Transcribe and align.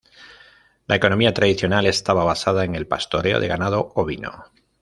La 0.87 0.95
economía 0.95 1.31
tradicional 1.31 1.85
estaba 1.85 2.23
basada 2.23 2.65
en 2.65 2.73
el 2.73 2.87
pastoreo 2.87 3.39
de 3.39 3.47
ganado 3.47 3.91
ovino. 3.93 4.45